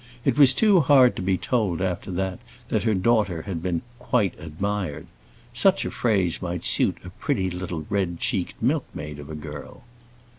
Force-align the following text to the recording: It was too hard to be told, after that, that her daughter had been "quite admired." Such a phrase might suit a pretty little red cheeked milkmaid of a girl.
It 0.25 0.35
was 0.35 0.51
too 0.51 0.79
hard 0.79 1.15
to 1.15 1.21
be 1.21 1.37
told, 1.37 1.79
after 1.79 2.09
that, 2.09 2.39
that 2.69 2.81
her 2.81 2.95
daughter 2.95 3.43
had 3.43 3.61
been 3.61 3.83
"quite 3.99 4.33
admired." 4.39 5.05
Such 5.53 5.85
a 5.85 5.91
phrase 5.91 6.41
might 6.41 6.63
suit 6.63 6.97
a 7.05 7.11
pretty 7.11 7.51
little 7.51 7.85
red 7.87 8.19
cheeked 8.19 8.59
milkmaid 8.59 9.19
of 9.19 9.29
a 9.29 9.35
girl. 9.35 9.83